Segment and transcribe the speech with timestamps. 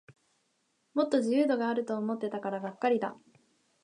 [0.95, 3.15] もっと自由度あると思ってたからがっかりだ